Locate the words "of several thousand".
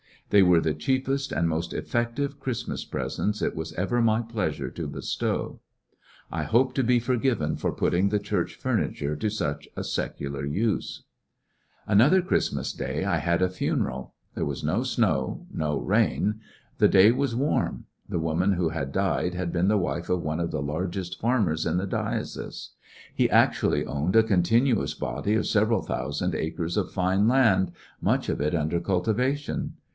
25.35-26.33